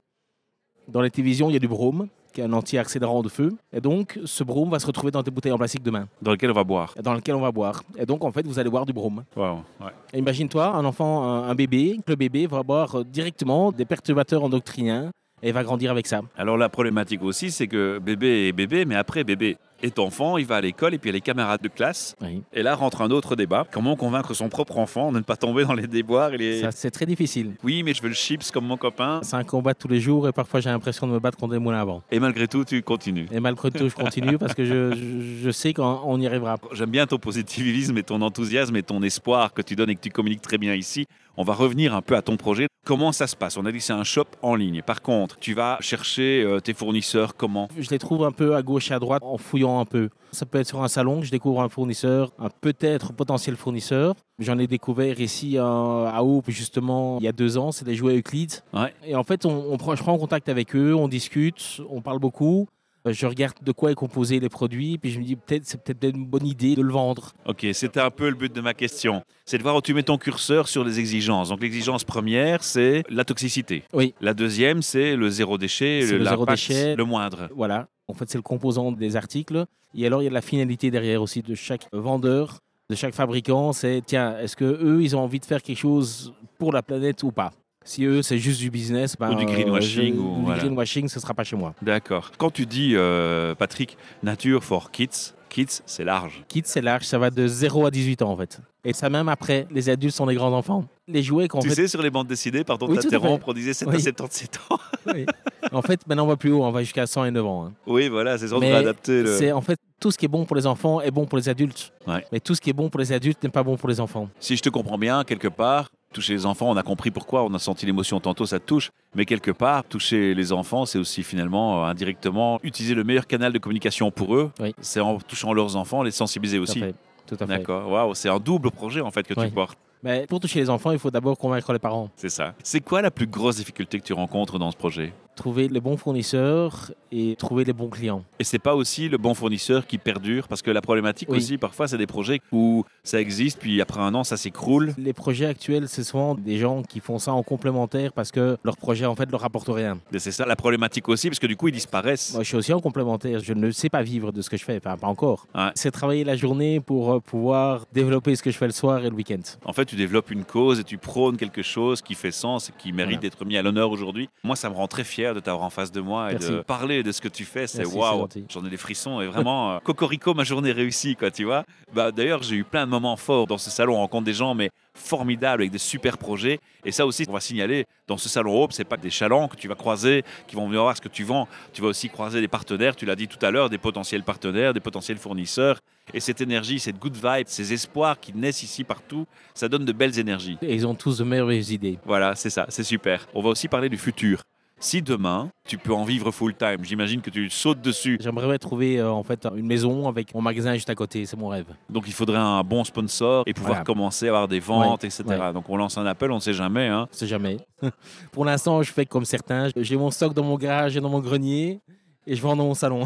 Dans 0.87 1.01
les 1.01 1.11
télévisions, 1.11 1.49
il 1.51 1.55
y 1.55 1.57
a 1.57 1.61
du 1.61 1.69
brome, 1.69 2.09
qui 2.39 2.43
est 2.43 2.45
un 2.45 2.53
anti-accélérant 2.53 3.23
de 3.23 3.29
feu. 3.29 3.53
Et 3.73 3.81
donc, 3.81 4.17
ce 4.25 4.45
brome 4.45 4.71
va 4.71 4.79
se 4.79 4.87
retrouver 4.87 5.11
dans 5.11 5.23
tes 5.25 5.31
bouteilles 5.33 5.51
en 5.51 5.59
plastique 5.59 5.83
demain, 5.83 6.07
Dans 6.23 6.31
lequel 6.31 6.51
on 6.51 6.55
va 6.55 6.63
boire. 6.63 6.95
dans 7.03 7.15
lequel 7.15 7.35
on 7.35 7.41
va 7.41 7.51
boire. 7.51 7.83
Et 7.97 8.07
donc, 8.07 8.23
en 8.25 8.31
fait, 8.31 8.47
vous 8.47 8.59
allez 8.61 8.71
boire 8.71 8.87
du 8.87 8.93
brome. 8.93 9.25
Wow, 9.37 9.63
ouais. 9.81 10.19
Imagine-toi, 10.19 10.67
un 10.69 10.85
enfant, 10.85 11.25
un, 11.25 11.49
un 11.49 11.55
bébé, 11.57 11.99
le 12.07 12.15
bébé 12.15 12.47
va 12.47 12.63
boire 12.63 13.05
directement 13.05 13.73
des 13.73 13.85
perturbateurs 13.85 14.45
endocriniens 14.45 15.11
et 15.43 15.53
va 15.53 15.63
grandir 15.65 15.91
avec 15.91 16.07
ça. 16.07 16.21
Alors 16.37 16.57
la 16.57 16.69
problématique 16.69 17.23
aussi, 17.23 17.51
c'est 17.51 17.67
que 17.69 17.99
bébé 17.99 18.49
est 18.49 18.53
bébé, 18.53 18.85
mais 18.85 18.95
après 18.97 19.25
bébé 19.25 19.57
est 19.81 20.01
enfant, 20.01 20.39
il 20.39 20.45
va 20.47 20.57
à 20.57 20.61
l'école 20.61 20.95
et 20.95 20.99
puis 20.99 21.09
il 21.09 21.13
y 21.13 21.15
a 21.15 21.19
les 21.19 21.21
camarades 21.21 21.63
de 21.63 21.69
classe. 21.69 22.17
Oui. 22.21 22.43
Et 22.53 22.65
là 22.65 22.75
rentre 22.75 23.01
un 23.01 23.11
autre 23.13 23.37
débat. 23.37 23.65
Comment 23.71 23.95
convaincre 23.95 24.35
son 24.35 24.49
propre 24.49 24.77
enfant 24.79 25.13
de 25.13 25.19
ne 25.19 25.23
pas 25.23 25.37
tomber 25.37 25.65
dans 25.65 25.75
les 25.75 25.87
déboires 25.87 26.35
et 26.35 26.37
les... 26.39 26.61
Ça, 26.63 26.73
c'est 26.73 26.91
très 26.91 27.07
difficile. 27.07 27.53
Oui, 27.63 27.85
mais 27.85 27.95
je 27.95 28.03
veux 28.03 28.09
le 28.09 28.15
chips 28.15 28.51
comme 28.51 28.67
mon 28.67 28.77
copain. 28.77 29.21
C'est 29.23 29.37
un 29.37 29.45
combat 29.45 29.75
tous 29.75 29.87
les 29.87 30.01
jours 30.01 30.27
et 30.27 30.33
parfois 30.33 30.59
j'ai 30.59 30.71
l'impression 30.71 31.07
de 31.07 31.13
me 31.13 31.21
battre 31.21 31.39
contre 31.39 31.53
des 31.53 31.61
moulins 31.61 31.81
à 31.81 31.85
vent. 31.85 32.03
Et 32.11 32.19
malgré 32.19 32.49
tout, 32.49 32.65
tu 32.65 32.83
continues. 32.83 33.29
Et 33.31 33.39
malgré 33.39 33.71
tout, 33.71 33.89
je 33.89 33.95
continue 33.95 34.37
parce 34.37 34.55
que 34.55 34.65
je, 34.65 34.91
je- 34.97 35.45
je 35.45 35.51
sais 35.53 35.73
qu'on 35.73 36.01
on 36.05 36.21
y 36.21 36.27
arrivera. 36.27 36.57
J'aime 36.73 36.91
bien 36.91 37.07
ton 37.07 37.19
positivisme 37.19 37.97
et 37.99 38.03
ton 38.03 38.21
enthousiasme 38.21 38.75
et 38.75 38.83
ton 38.83 39.01
espoir 39.05 39.55
que 39.55 39.63
tu 39.63 39.77
donnes 39.77 39.91
et 39.91 39.95
que 39.95 40.01
tu 40.01 40.11
communiques 40.11 40.43
très 40.43 40.59
bien 40.59 40.75
ici. 40.75 41.07
On 41.37 41.45
va 41.45 41.55
revenir 41.55 41.95
un 41.95 42.03
peu 42.03 42.17
à 42.17 42.23
ton 42.23 42.37
projet. 42.37 42.67
Comment 42.89 43.13
ça 43.13 43.27
se 43.27 43.37
passe 43.37 43.59
On 43.59 43.67
a 43.67 43.71
dit 43.71 43.77
que 43.77 43.85
c'est 43.85 43.93
un 43.93 44.03
shop 44.03 44.25
en 44.41 44.55
ligne. 44.55 44.81
Par 44.81 45.03
contre, 45.03 45.39
tu 45.39 45.53
vas 45.53 45.77
chercher 45.81 46.43
euh, 46.43 46.59
tes 46.59 46.73
fournisseurs 46.73 47.37
comment 47.37 47.69
Je 47.77 47.91
les 47.91 47.99
trouve 47.99 48.25
un 48.25 48.33
peu 48.33 48.57
à 48.57 48.63
gauche 48.63 48.91
et 48.91 48.95
à 48.95 48.99
droite 48.99 49.23
en 49.23 49.37
fouillant 49.37 49.79
un 49.79 49.85
peu. 49.85 50.09
Ça 50.33 50.47
peut 50.47 50.59
être 50.59 50.69
sur 50.69 50.83
un 50.83 50.89
salon 50.89 51.21
que 51.21 51.27
je 51.27 51.31
découvre 51.31 51.61
un 51.61 51.69
fournisseur, 51.69 52.33
un 52.39 52.49
peut-être 52.49 53.13
potentiel 53.13 53.57
fournisseur. 53.57 54.15
J'en 54.39 54.59
ai 54.59 54.67
découvert 54.67 55.21
ici 55.21 55.59
à, 55.59 55.67
à 55.67 56.23
Aube, 56.23 56.45
justement, 56.49 57.19
il 57.21 57.25
y 57.25 57.29
a 57.29 57.33
deux 57.33 57.59
ans. 57.59 57.73
C'est 57.73 57.85
des 57.85 57.95
jouets 57.95 58.17
Euclid. 58.17 58.55
Ouais. 58.73 58.95
Et 59.05 59.15
en 59.15 59.23
fait, 59.23 59.45
on, 59.45 59.71
on 59.71 59.77
prend, 59.77 59.95
je 59.95 60.03
prends 60.03 60.17
contact 60.17 60.49
avec 60.49 60.75
eux, 60.75 60.95
on 60.95 61.09
discute, 61.09 61.83
on 61.91 62.01
parle 62.01 62.21
beaucoup. 62.21 62.69
Euh, 63.09 63.13
Je 63.13 63.27
regarde 63.27 63.55
de 63.63 63.73
quoi 63.73 63.91
est 63.91 63.95
composé 63.95 64.39
les 64.41 64.49
produits, 64.49 64.99
puis 64.99 65.11
je 65.11 65.19
me 65.19 65.25
dis 65.25 65.37
peut-être 65.37 65.65
c'est 65.65 65.83
peut-être 65.83 66.17
une 66.17 66.27
bonne 66.27 66.47
idée 66.47 66.75
de 66.77 66.83
le 66.83 66.93
vendre. 66.93 67.33
Ok, 67.47 67.67
c'était 67.73 68.01
un 68.01 68.11
peu 68.11 68.29
le 68.29 68.35
but 68.35 68.53
de 68.55 68.61
ma 68.61 68.75
question. 68.75 69.23
C'est 69.45 69.59
de 69.59 69.63
voir 69.63 69.77
où 69.77 69.81
tu 69.81 69.95
mets 69.95 70.03
ton 70.03 70.19
curseur 70.19 70.69
sur 70.69 70.85
les 70.85 70.99
exigences. 71.01 71.49
Donc 71.49 71.61
l'exigence 71.63 72.05
première, 72.05 72.63
c'est 72.63 73.03
la 73.09 73.25
toxicité. 73.25 73.83
Oui. 73.93 74.15
La 74.21 74.35
deuxième, 74.35 74.83
c'est 74.83 75.17
le 75.17 75.31
zéro 75.31 75.59
déchet, 75.59 76.01
le 76.01 76.25
zéro 76.25 76.47
déchet. 76.47 76.97
le 76.97 77.05
moindre. 77.05 77.49
Voilà. 77.55 77.89
En 78.09 78.15
fait, 78.15 78.29
c'est 78.31 78.39
le 78.39 78.43
composant 78.43 78.93
des 78.93 79.17
articles. 79.17 79.65
Et 79.95 80.07
alors, 80.07 80.23
il 80.23 80.27
y 80.27 80.29
a 80.29 80.33
la 80.33 80.41
finalité 80.41 80.91
derrière 80.91 81.23
aussi 81.23 81.43
de 81.43 81.55
chaque 81.55 81.87
vendeur, 81.93 82.59
de 82.91 82.95
chaque 82.95 83.15
fabricant. 83.15 83.73
C'est, 83.73 84.03
tiens, 84.05 84.39
est-ce 84.39 84.57
que 84.57 84.65
eux, 84.65 85.03
ils 85.03 85.17
ont 85.17 85.21
envie 85.21 85.41
de 85.41 85.45
faire 85.45 85.63
quelque 85.63 85.79
chose 85.79 86.33
pour 86.59 86.73
la 86.73 86.83
planète 86.83 87.23
ou 87.23 87.31
pas? 87.33 87.53
Si 87.89 88.05
eux, 88.05 88.21
c'est 88.21 88.37
juste 88.37 88.61
du 88.61 88.71
business, 88.71 89.17
ben, 89.19 89.31
Ou 89.33 89.35
du 89.37 89.47
greenwashing, 89.47 90.15
je- 90.15 90.19
ou 90.21 90.37
du 90.37 90.43
voilà. 90.45 90.61
greenwashing, 90.61 91.09
ce 91.09 91.19
sera 91.21 91.33
pas 91.33 91.43
chez 91.43 91.57
moi. 91.57 91.73
D'accord. 91.81 92.33
Quand 92.37 92.51
tu 92.51 92.67
dis, 92.67 92.93
euh, 92.95 93.55
Patrick, 93.55 93.97
nature 94.23 94.63
for 94.63 94.91
kids, 94.91 95.33
kids, 95.49 95.81
c'est 95.87 96.05
large. 96.05 96.45
Kids, 96.49 96.65
c'est 96.67 96.83
large, 96.83 97.05
ça 97.05 97.17
va 97.19 97.31
de 97.31 97.47
0 97.47 97.87
à 97.87 97.91
18 97.91 98.21
ans 98.21 98.31
en 98.33 98.37
fait. 98.37 98.61
Et 98.85 98.93
ça 98.93 99.09
même 99.09 99.31
après, 99.31 99.67
les 99.71 99.89
adultes 99.89 100.15
sont 100.15 100.27
des 100.27 100.35
grands 100.35 100.53
enfants. 100.53 100.85
Les 101.09 101.23
jouets 101.23 101.49
qu'en 101.49 101.61
tu 101.61 101.71
fait, 101.71 101.75
sais, 101.75 101.89
sur 101.89 102.03
les 102.03 102.11
bandes 102.11 102.27
dessinées, 102.27 102.63
pardon 102.63 102.87
de 102.89 102.93
Oui, 102.93 102.99
à 102.99 103.03
t'interrompre, 103.03 103.49
on 103.49 103.53
disait 103.55 103.73
7 103.73 103.89
à 103.89 103.93
Oui. 103.93 104.01
77 104.03 104.61
ans. 104.71 104.79
oui. 105.15 105.25
en 105.73 105.81
fait, 105.81 106.07
maintenant 106.07 106.25
on 106.25 106.29
va 106.29 106.37
plus 106.37 106.53
haut, 106.53 106.63
on 106.65 106.71
va 106.71 106.83
jusqu'à 106.83 107.07
100 107.07 107.25
et 107.25 107.31
9 107.31 107.47
ans. 107.47 107.65
hein. 107.69 107.73
oui, 107.87 108.09
voilà, 108.11 108.37
c'est 108.37 108.49
ça, 108.49 108.57
on 108.57 108.61
Mais 108.61 108.67
devrait 108.67 108.81
adapter 108.83 109.23
le... 109.23 109.35
C'est 109.39 109.53
en 109.53 109.63
fait 109.63 109.79
tout 109.99 110.11
ce 110.11 110.19
qui 110.19 110.27
est 110.27 110.29
bon 110.29 110.45
pour 110.45 110.57
les 110.57 110.67
enfants 110.67 111.01
est 111.01 111.11
bon 111.11 111.25
pour 111.25 111.39
les 111.39 111.49
adultes. 111.49 111.93
Ouais. 112.07 112.23
Mais 112.33 112.41
tout 112.41 112.55
ce 112.55 112.61
qui 112.61 112.69
est 112.69 112.75
bon 112.75 112.91
pour 112.91 113.01
les 113.01 113.13
adultes 113.13 113.43
n'est 113.43 113.49
pas 113.49 113.63
bon 113.63 113.77
pour 113.79 113.89
les 113.89 113.99
enfants. 114.01 114.29
Si 114.41 114.57
je 114.57 114.63
te 114.63 114.69
comprends 114.69 114.99
bien, 114.99 115.25
quelque 115.25 115.49
part, 115.49 115.89
toucher 116.13 116.33
les 116.33 116.47
enfants, 116.47 116.69
on 116.71 116.77
a 116.77 116.83
compris 116.83 117.11
pourquoi, 117.11 117.45
on 117.45 117.53
a 117.55 117.59
senti 117.59 117.87
l'émotion 117.87 118.21
tantôt, 118.21 118.47
ça 118.47 118.59
te 118.59 118.65
touche. 118.67 118.91
Mais 119.15 119.25
quelque 119.25 119.51
part, 119.51 119.85
toucher 119.85 120.35
les 120.35 120.53
enfants, 120.53 120.87
c'est 120.87 120.99
aussi 120.99 121.23
finalement, 121.23 121.85
euh, 121.85 121.89
indirectement, 121.89 122.59
utiliser 122.63 122.95
le 122.95 123.05
meilleur 123.05 123.27
canal 123.27 123.53
de 123.53 123.59
communication 123.59 124.11
pour 124.11 124.35
eux. 124.35 124.51
Oui. 124.61 124.75
C'est 124.81 125.01
en 125.01 125.19
touchant 125.19 125.53
leurs 125.53 125.77
enfants, 125.77 126.03
les 126.03 126.11
sensibiliser 126.11 126.57
Tout 126.59 126.63
à 126.63 126.71
aussi. 126.71 126.81
fait. 126.81 126.95
Tout 127.27 127.35
à 127.35 127.39
fait. 127.39 127.47
D'accord. 127.47 127.91
Waouh, 127.91 128.15
c'est 128.15 128.29
un 128.29 128.39
double 128.39 128.71
projet 128.71 129.01
en 129.01 129.11
fait 129.11 129.23
que 129.27 129.35
Oui. 129.39 129.47
tu 129.49 129.53
portes. 129.55 129.79
Mais 130.03 130.27
pour 130.29 130.39
toucher 130.41 130.61
les 130.61 130.71
enfants, 130.71 130.93
il 130.93 130.99
faut 130.99 131.11
d'abord 131.11 131.37
convaincre 131.37 131.73
les 131.73 131.79
parents. 131.81 132.09
C'est 132.17 132.29
ça. 132.29 132.55
C'est 132.63 132.81
quoi 132.81 133.03
la 133.03 133.11
plus 133.11 133.27
grosse 133.27 133.57
difficulté 133.57 133.99
que 133.99 134.05
tu 134.05 134.13
rencontres 134.13 134.59
dans 134.59 134.71
ce 134.71 134.77
projet? 134.77 135.13
Trouver 135.39 135.69
les 135.69 135.81
bons 135.81 135.97
fournisseurs 135.97 136.91
et 137.13 137.37
trouver 137.37 137.63
les 137.65 137.73
bons 137.73 137.89
clients. 137.89 138.25
Et 138.41 138.45
c'est 138.45 138.59
pas 138.59 138.75
aussi 138.75 139.09
le 139.09 139.19
bon 139.19 139.35
fournisseur 139.35 139.87
qui 139.87 139.97
perdure 139.97 140.49
parce 140.49 140.63
que 140.63 140.71
la 140.73 140.81
problématique 140.81 141.29
Oui. 141.31 141.37
aussi 141.39 141.57
parfois 141.57 141.87
c'est 141.87 141.97
des 141.97 142.09
projets 142.09 142.41
où 142.51 142.85
ça 143.05 143.21
existe 143.21 143.61
puis 143.61 143.81
après 143.81 144.01
un 144.01 144.15
an 144.17 144.25
ça 144.25 144.37
s'écroule. 144.37 144.95
Les 144.99 145.13
projets 145.13 145.47
actuels, 145.47 145.89
c'est 145.89 146.03
souvent 146.03 146.35
des 146.35 146.59
gens 146.59 146.83
qui 146.83 146.99
font 146.99 147.21
ça 147.21 147.33
en 147.33 147.45
complémentaire 147.45 148.13
parce 148.13 148.33
que 148.33 148.59
leur 148.65 148.77
projet 148.77 149.07
en 149.07 149.15
fait 149.15 149.31
leur 149.31 149.41
rapporte 149.41 149.69
rien. 149.69 149.99
Et 150.13 150.19
c'est 150.19 150.33
ça 150.33 150.45
la 150.45 150.57
problématique 150.57 151.09
aussi 151.09 151.29
parce 151.29 151.39
que 151.39 151.47
du 151.47 151.57
coup 151.57 151.69
ils 151.69 151.73
disparaissent. 151.73 152.35
Moi, 152.35 152.43
je 152.43 152.49
suis 152.49 152.57
aussi 152.57 152.73
en 152.73 152.81
complémentaire. 152.81 153.39
Je 153.39 153.53
ne 153.53 153.71
sais 153.71 153.89
pas 153.89 154.03
vivre 154.03 154.33
de 154.33 154.43
ce 154.43 154.51
que 154.51 154.57
je 154.57 154.65
fais. 154.65 154.79
Enfin, 154.79 154.97
pas 154.97 155.07
encore. 155.07 155.47
Ouais. 155.55 155.71
C'est 155.77 155.93
travailler 155.93 156.25
la 156.25 156.35
journée 156.37 156.81
pour 156.81 157.13
euh, 157.13 157.21
pouvoir 157.21 157.87
développer 157.93 158.35
ce 158.35 158.43
que 158.43 158.51
je 158.51 158.59
fais 158.59 158.67
le 158.67 158.73
soir 158.73 159.05
et 159.05 159.09
le 159.09 159.15
week-end. 159.15 159.41
En 159.65 159.73
fait, 159.73 159.85
tu 159.85 159.95
développes 159.95 160.33
une 160.33 160.45
cause 160.45 160.81
et 160.81 160.85
tu 160.85 160.99
prônes 160.99 161.37
quelque 161.37 161.63
chose 161.63 162.03
qui 162.03 162.15
fait 162.15 162.33
sens 162.33 162.71
et 162.71 162.73
qui 162.77 162.93
mérite 162.93 163.19
Voilà. 163.19 163.21
d'être 163.21 163.45
mis 163.45 163.57
à 163.57 163.63
l'honneur 163.63 163.91
aujourd'hui. 163.93 164.29
Moi, 164.43 164.57
ça 164.57 164.69
me 164.69 164.75
rend 164.75 164.89
très 164.89 165.05
fier 165.05 165.28
de 165.35 165.41
t'avoir 165.41 165.65
en 165.65 165.71
face 165.71 165.93
de 165.93 166.01
moi 166.01 166.31
et 166.31 166.35
Merci. 166.35 166.51
de 166.51 166.61
parler 166.61 167.03
de 167.03 167.13
ce 167.13 167.21
que 167.21 167.29
tu 167.29 167.45
fais. 167.45 167.67
C'est 167.67 167.87
waouh. 167.87 168.29
J'en 168.49 168.65
ai 168.65 168.71
des 168.71 168.77
frissons 168.77 169.21
et 169.21 169.27
vraiment, 169.27 169.73
euh, 169.73 169.79
cocorico, 169.81 170.35
ma 170.35 170.45
journée 170.45 170.73
réussie, 170.73 171.17
quoi, 171.17 171.31
tu 171.31 171.45
vois. 171.45 171.65
Bah, 171.93 172.13
D'ailleurs, 172.13 172.43
j'ai 172.43 172.57
eu 172.57 172.65
plein 172.65 172.85
de 172.87 172.91
moments 172.91 173.17
forts 173.17 173.47
dans 173.47 173.59
ce 173.59 173.71
salon. 173.71 173.95
On 173.95 173.99
rencontre 174.01 174.25
des 174.25 174.35
gens, 174.35 174.55
mais 174.55 174.71
formidables, 174.95 175.63
avec 175.63 175.71
des 175.71 175.79
super 175.79 176.19
projets. 176.19 176.59
Et 176.85 176.93
ça 176.93 177.07
aussi, 177.07 177.25
on 177.29 177.33
va 177.33 177.41
signaler, 177.41 177.87
dans 178.07 178.17
ce 178.17 178.29
salon 178.29 178.63
Hope, 178.63 178.73
c'est 178.73 178.85
pas 178.85 178.97
que 178.97 179.03
des 179.03 179.11
chalands 179.11 179.49
que 179.49 179.57
tu 179.57 179.69
vas 179.69 179.75
croiser, 179.75 180.25
qui 180.47 180.57
vont 180.57 180.67
venir 180.67 180.83
voir 180.83 180.97
ce 180.97 181.01
que 181.01 181.09
tu 181.09 181.25
vends. 181.25 181.49
Tu 181.73 181.83
vas 181.83 181.89
aussi 181.89 182.09
croiser 182.09 182.41
des 182.41 182.49
partenaires, 182.49 182.97
tu 182.97 183.07
l'as 183.07 183.17
dit 183.17 183.29
tout 183.29 183.45
à 183.45 183.51
l'heure, 183.51 183.71
des 183.71 183.79
potentiels 183.79 184.23
partenaires, 184.23 184.75
des 184.75 184.81
potentiels 184.81 185.19
fournisseurs. 185.19 185.79
Et 186.15 186.21
cette 186.21 186.41
énergie, 186.41 186.81
cette 186.81 186.99
good 186.99 187.15
vibe, 187.15 187.47
ces 187.47 187.73
espoirs 187.73 188.19
qui 188.19 188.33
naissent 188.35 188.63
ici 188.63 188.83
partout, 188.85 189.27
ça 189.55 189.69
donne 189.69 189.85
de 189.85 189.93
belles 189.93 190.19
énergies. 190.19 190.57
Et 190.63 190.75
ils 190.75 190.87
ont 190.87 190.95
tous 190.95 191.19
de 191.19 191.25
merveilleuses 191.25 191.71
idées. 191.71 191.99
Voilà, 192.05 192.35
c'est 192.35 192.51
ça, 192.51 192.67
c'est 192.69 192.85
super. 192.85 193.27
On 193.35 193.43
va 193.43 193.51
aussi 193.51 193.69
parler 193.69 193.89
du 193.89 193.99
futur. 193.99 194.43
Si 194.81 195.03
demain, 195.03 195.51
tu 195.67 195.77
peux 195.77 195.93
en 195.93 196.05
vivre 196.05 196.31
full 196.31 196.55
time, 196.55 196.79
j'imagine 196.85 197.21
que 197.21 197.31
tu 197.31 197.51
sautes 197.51 197.81
dessus. 197.81 198.17
J'aimerais 198.21 198.59
trouver 198.59 199.01
euh, 199.01 199.11
en 199.11 199.25
fait 199.25 199.47
une 199.57 199.67
maison 199.67 200.07
avec 200.09 200.33
mon 200.35 200.41
magasin 200.41 200.73
juste 200.75 200.89
à 200.89 200.95
côté. 200.95 201.27
C'est 201.27 201.37
mon 201.37 201.49
rêve. 201.49 201.67
Donc 201.91 202.05
il 202.07 202.13
faudrait 202.13 202.39
un 202.39 202.63
bon 202.63 202.85
sponsor 202.85 203.43
et 203.47 203.55
pouvoir 203.55 203.73
Voilà. 203.79 203.85
commencer 203.85 204.27
à 204.27 204.29
avoir 204.31 204.47
des 204.49 204.61
ventes, 204.61 205.03
Ouais, 205.03 205.09
etc. 205.09 205.25
ouais. 205.27 205.53
Donc 205.53 205.69
on 205.69 205.77
lance 205.77 205.99
un 205.99 206.07
appel, 206.07 206.31
on 206.31 206.37
ne 206.37 206.41
sait 206.41 206.53
jamais. 206.55 206.87
Hein. 206.87 207.09
On 207.13 207.17
sait 207.17 207.27
jamais. 207.27 207.57
Pour 208.33 208.45
l'instant, 208.45 208.81
je 208.85 208.93
fais 208.93 209.05
comme 209.05 209.25
certains. 209.25 209.69
J'ai 209.77 209.97
mon 209.97 210.13
stock 210.13 210.33
dans 210.33 210.45
mon 210.45 210.57
garage 210.57 210.97
et 210.97 211.01
dans 211.01 211.11
mon 211.11 211.21
grenier 211.21 211.81
et 212.27 212.37
je 212.37 212.41
vends 212.43 212.55
dans 212.55 212.65
mon 212.67 212.75
salon. 212.75 213.05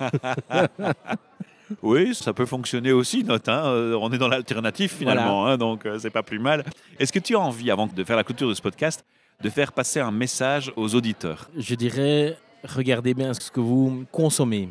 Oui, 1.82 2.14
ça 2.14 2.34
peut 2.34 2.44
fonctionner 2.44 2.92
aussi, 2.92 3.24
note. 3.24 3.48
hein. 3.48 3.62
Euh, 3.64 3.96
On 3.98 4.12
est 4.12 4.18
dans 4.18 4.28
l'alternative 4.28 4.90
finalement, 4.90 5.46
hein, 5.46 5.56
donc 5.56 5.86
euh, 5.86 5.98
c'est 5.98 6.10
pas 6.10 6.22
plus 6.22 6.38
mal. 6.38 6.64
Est-ce 6.98 7.10
que 7.12 7.18
tu 7.18 7.34
as 7.34 7.40
envie, 7.40 7.70
avant 7.70 7.86
de 7.86 8.04
faire 8.04 8.16
la 8.16 8.24
clôture 8.24 8.46
de 8.46 8.52
ce 8.52 8.60
podcast, 8.60 9.06
de 9.42 9.50
faire 9.50 9.72
passer 9.72 10.00
un 10.00 10.12
message 10.12 10.72
aux 10.76 10.94
auditeurs 10.94 11.50
Je 11.56 11.74
dirais, 11.74 12.38
regardez 12.64 13.12
bien 13.12 13.34
ce 13.34 13.50
que 13.50 13.60
vous 13.60 14.04
consommez. 14.12 14.68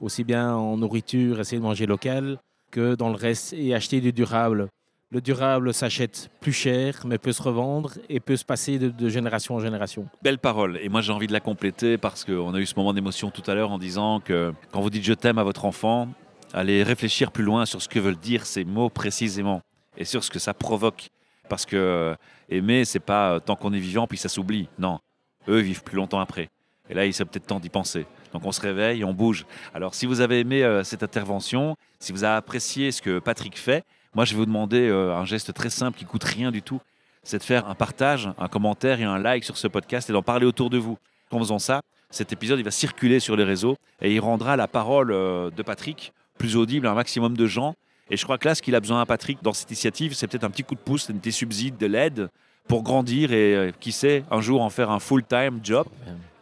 Aussi 0.00 0.24
bien 0.24 0.54
en 0.54 0.76
nourriture, 0.76 1.38
essayez 1.38 1.58
de 1.58 1.62
manger 1.64 1.86
local, 1.86 2.38
que 2.72 2.94
dans 2.96 3.08
le 3.08 3.14
reste, 3.14 3.52
et 3.52 3.74
acheter 3.74 4.00
du 4.00 4.12
durable. 4.12 4.68
Le 5.12 5.20
durable 5.20 5.74
s'achète 5.74 6.30
plus 6.40 6.52
cher, 6.52 7.02
mais 7.04 7.18
peut 7.18 7.32
se 7.32 7.42
revendre 7.42 7.92
et 8.08 8.20
peut 8.20 8.36
se 8.36 8.44
passer 8.44 8.78
de, 8.78 8.88
de 8.88 9.08
génération 9.08 9.56
en 9.56 9.60
génération. 9.60 10.06
Belle 10.22 10.38
parole. 10.38 10.78
Et 10.82 10.88
moi, 10.88 11.00
j'ai 11.00 11.12
envie 11.12 11.26
de 11.26 11.32
la 11.32 11.40
compléter 11.40 11.98
parce 11.98 12.24
qu'on 12.24 12.54
a 12.54 12.58
eu 12.58 12.66
ce 12.66 12.74
moment 12.76 12.92
d'émotion 12.92 13.30
tout 13.30 13.48
à 13.48 13.54
l'heure 13.54 13.70
en 13.70 13.78
disant 13.78 14.20
que 14.20 14.52
quand 14.72 14.80
vous 14.80 14.90
dites 14.90 15.04
je 15.04 15.12
t'aime 15.12 15.38
à 15.38 15.44
votre 15.44 15.64
enfant, 15.64 16.08
allez 16.52 16.82
réfléchir 16.82 17.32
plus 17.32 17.44
loin 17.44 17.66
sur 17.66 17.82
ce 17.82 17.88
que 17.88 17.98
veulent 17.98 18.16
dire 18.16 18.46
ces 18.46 18.64
mots 18.64 18.88
précisément 18.88 19.62
et 19.96 20.04
sur 20.04 20.24
ce 20.24 20.30
que 20.30 20.38
ça 20.38 20.54
provoque. 20.54 21.10
Parce 21.50 21.66
que 21.66 21.76
euh, 21.76 22.14
aimer, 22.48 22.84
c'est 22.86 23.00
pas 23.00 23.32
euh, 23.32 23.40
tant 23.40 23.56
qu'on 23.56 23.72
est 23.74 23.80
vivant 23.80 24.06
puis 24.06 24.16
ça 24.16 24.30
s'oublie. 24.30 24.68
Non, 24.78 25.00
eux 25.48 25.58
vivent 25.58 25.82
plus 25.82 25.96
longtemps 25.96 26.20
après. 26.20 26.48
Et 26.88 26.94
là, 26.94 27.04
il 27.04 27.12
serait 27.12 27.26
peut-être 27.26 27.46
temps 27.46 27.60
d'y 27.60 27.68
penser. 27.68 28.06
Donc 28.32 28.46
on 28.46 28.52
se 28.52 28.60
réveille 28.60 29.04
on 29.04 29.12
bouge. 29.12 29.44
Alors 29.74 29.94
si 29.94 30.06
vous 30.06 30.20
avez 30.20 30.38
aimé 30.38 30.62
euh, 30.62 30.84
cette 30.84 31.02
intervention, 31.02 31.76
si 31.98 32.12
vous 32.12 32.22
avez 32.22 32.36
apprécié 32.36 32.92
ce 32.92 33.02
que 33.02 33.18
Patrick 33.18 33.58
fait, 33.58 33.84
moi 34.14 34.24
je 34.24 34.32
vais 34.32 34.38
vous 34.38 34.46
demander 34.46 34.88
un 34.88 35.24
geste 35.24 35.52
très 35.52 35.70
simple 35.70 35.98
qui 35.98 36.04
coûte 36.04 36.24
rien 36.24 36.50
du 36.52 36.62
tout, 36.62 36.80
c'est 37.24 37.38
de 37.38 37.42
faire 37.42 37.68
un 37.68 37.74
partage, 37.74 38.30
un 38.38 38.48
commentaire 38.48 39.00
et 39.00 39.04
un 39.04 39.18
like 39.18 39.44
sur 39.44 39.56
ce 39.56 39.66
podcast 39.66 40.08
et 40.08 40.12
d'en 40.12 40.22
parler 40.22 40.46
autour 40.46 40.70
de 40.70 40.78
vous. 40.78 40.98
En 41.32 41.38
faisant 41.38 41.58
ça, 41.58 41.82
cet 42.10 42.32
épisode 42.32 42.58
il 42.58 42.64
va 42.64 42.70
circuler 42.70 43.20
sur 43.20 43.36
les 43.36 43.44
réseaux 43.44 43.76
et 44.00 44.14
il 44.14 44.20
rendra 44.20 44.56
la 44.56 44.68
parole 44.68 45.08
de 45.08 45.62
Patrick 45.62 46.12
plus 46.38 46.56
audible 46.56 46.86
à 46.86 46.92
un 46.92 46.94
maximum 46.94 47.36
de 47.36 47.46
gens. 47.46 47.74
Et 48.10 48.16
je 48.16 48.24
crois 48.24 48.38
que 48.38 48.48
là, 48.48 48.54
ce 48.54 48.62
qu'il 48.62 48.74
a 48.74 48.80
besoin 48.80 49.00
à 49.00 49.06
Patrick 49.06 49.38
dans 49.42 49.52
cette 49.52 49.70
initiative, 49.70 50.14
c'est 50.14 50.26
peut-être 50.26 50.44
un 50.44 50.50
petit 50.50 50.64
coup 50.64 50.74
de 50.74 50.80
pouce, 50.80 51.10
des 51.10 51.30
subsides, 51.30 51.76
de 51.76 51.86
l'aide 51.86 52.28
pour 52.68 52.82
grandir 52.82 53.32
et 53.32 53.54
euh, 53.54 53.70
qui 53.78 53.92
sait, 53.92 54.24
un 54.30 54.40
jour 54.40 54.62
en 54.62 54.70
faire 54.70 54.90
un 54.90 54.98
full-time 54.98 55.60
job 55.62 55.86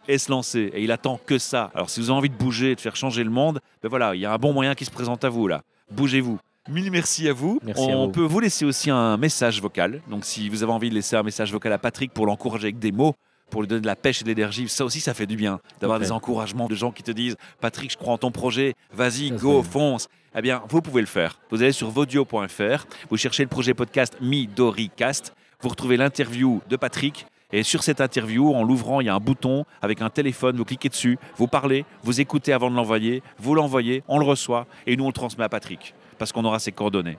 et 0.07 0.17
se 0.17 0.31
lancer. 0.31 0.71
Et 0.73 0.83
il 0.83 0.91
attend 0.91 1.19
que 1.25 1.37
ça. 1.37 1.71
Alors 1.73 1.89
si 1.89 1.99
vous 1.99 2.09
avez 2.09 2.17
envie 2.17 2.29
de 2.29 2.35
bouger, 2.35 2.75
de 2.75 2.81
faire 2.81 2.95
changer 2.95 3.23
le 3.23 3.29
monde, 3.29 3.59
ben 3.81 3.89
voilà, 3.89 4.15
il 4.15 4.21
y 4.21 4.25
a 4.25 4.33
un 4.33 4.37
bon 4.37 4.51
moyen 4.53 4.75
qui 4.75 4.85
se 4.85 4.91
présente 4.91 5.23
à 5.23 5.29
vous 5.29 5.47
là. 5.47 5.61
Bougez-vous. 5.91 6.39
Mille 6.69 6.91
merci 6.91 7.27
à 7.27 7.33
vous. 7.33 7.59
Merci 7.63 7.81
On 7.87 8.03
à 8.03 8.05
vous. 8.05 8.11
peut 8.11 8.23
vous 8.23 8.39
laisser 8.39 8.65
aussi 8.65 8.89
un 8.91 9.17
message 9.17 9.61
vocal. 9.61 10.01
Donc 10.09 10.25
si 10.25 10.49
vous 10.49 10.61
avez 10.63 10.71
envie 10.71 10.89
de 10.89 10.95
laisser 10.95 11.15
un 11.15 11.23
message 11.23 11.51
vocal 11.51 11.73
à 11.73 11.77
Patrick 11.77 12.11
pour 12.13 12.25
l'encourager 12.25 12.65
avec 12.65 12.79
des 12.79 12.91
mots, 12.91 13.15
pour 13.49 13.61
lui 13.61 13.67
donner 13.67 13.81
de 13.81 13.87
la 13.87 13.95
pêche 13.95 14.21
et 14.21 14.23
de 14.23 14.29
l'énergie, 14.29 14.67
ça 14.69 14.85
aussi 14.85 14.99
ça 14.99 15.13
fait 15.13 15.25
du 15.25 15.35
bien 15.35 15.59
d'avoir 15.81 15.99
des 15.99 16.11
encouragements 16.11 16.67
de 16.67 16.75
gens 16.75 16.91
qui 16.91 17.03
te 17.03 17.11
disent 17.11 17.35
Patrick, 17.59 17.91
je 17.91 17.97
crois 17.97 18.13
en 18.13 18.17
ton 18.17 18.31
projet, 18.31 18.75
vas-y, 18.93 19.31
go, 19.31 19.63
fonce. 19.63 20.07
Eh 20.35 20.41
bien, 20.41 20.61
vous 20.69 20.81
pouvez 20.81 21.01
le 21.01 21.07
faire. 21.07 21.39
Vous 21.49 21.61
allez 21.61 21.71
sur 21.71 21.89
vodio.fr, 21.89 22.85
vous 23.09 23.17
cherchez 23.17 23.43
le 23.43 23.49
projet 23.49 23.73
podcast 23.73 24.15
MiDoriCast, 24.21 25.33
vous 25.61 25.69
retrouvez 25.69 25.97
l'interview 25.97 26.61
de 26.69 26.75
Patrick. 26.75 27.25
Et 27.51 27.63
sur 27.63 27.81
cette 27.81 27.99
interview, 27.99 28.53
en 28.53 28.63
l'ouvrant, 28.63 29.01
il 29.01 29.07
y 29.07 29.09
a 29.09 29.15
un 29.15 29.19
bouton 29.19 29.65
avec 29.81 30.03
un 30.03 30.11
téléphone, 30.11 30.55
vous 30.55 30.65
cliquez 30.65 30.89
dessus, 30.89 31.17
vous 31.35 31.47
parlez, 31.47 31.83
vous 32.03 32.21
écoutez 32.21 32.53
avant 32.53 32.69
de 32.69 32.75
l'envoyer, 32.75 33.23
vous 33.39 33.55
l'envoyez, 33.55 34.03
on 34.07 34.19
le 34.19 34.25
reçoit 34.25 34.67
et 34.85 34.95
nous 34.95 35.05
on 35.05 35.07
le 35.07 35.13
transmet 35.13 35.45
à 35.45 35.49
Patrick 35.49 35.95
parce 36.19 36.31
qu'on 36.31 36.45
aura 36.45 36.59
ses 36.59 36.71
coordonnées. 36.71 37.17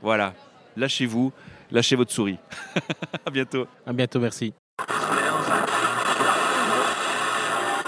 Voilà, 0.00 0.34
lâchez-vous, 0.76 1.32
lâchez 1.72 1.96
votre 1.96 2.12
souris. 2.12 2.38
à 3.26 3.30
bientôt. 3.30 3.66
À 3.84 3.92
bientôt, 3.92 4.20
merci. 4.20 4.54